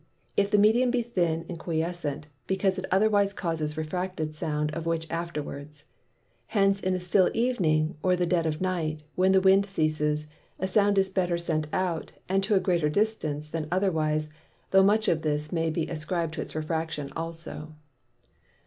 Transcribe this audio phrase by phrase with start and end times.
[0.35, 4.87] If the Medium be Thin and Quiescent, because it otherwise causes a Refracted Sound, of
[4.87, 5.85] which afterwards.
[6.47, 10.25] Hence in a still Evening, or the dead of the Night (when the Wind ceases)
[10.57, 14.27] a Sound is better sent out, and to a greater distance than otherwise,
[14.71, 17.75] tho' much of this may be ascrib'd to its Refraction also.